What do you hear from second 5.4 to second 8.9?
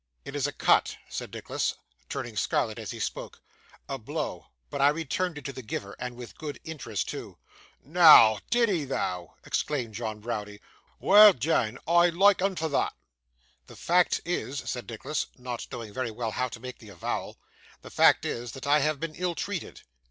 to the giver, and with good interest too.' 'Noa, did 'ee